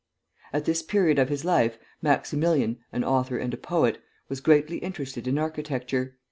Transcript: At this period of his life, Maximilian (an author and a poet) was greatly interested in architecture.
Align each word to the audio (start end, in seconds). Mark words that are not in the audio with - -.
At 0.51 0.65
this 0.65 0.81
period 0.81 1.19
of 1.19 1.29
his 1.29 1.45
life, 1.45 1.77
Maximilian 2.01 2.79
(an 2.91 3.03
author 3.03 3.37
and 3.37 3.53
a 3.53 3.55
poet) 3.57 3.99
was 4.29 4.41
greatly 4.41 4.77
interested 4.79 5.27
in 5.27 5.37
architecture. 5.37 6.17